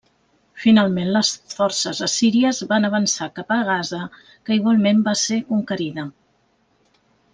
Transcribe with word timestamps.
Finalment 0.61 1.11
les 1.15 1.33
forces 1.57 1.99
assíries 2.07 2.61
van 2.71 2.89
avançar 2.89 3.27
cap 3.35 3.53
a 3.57 3.59
Gaza 3.69 4.01
que 4.23 4.57
igualment 4.59 5.05
va 5.11 5.15
ser 5.27 5.39
conquerida. 5.51 6.07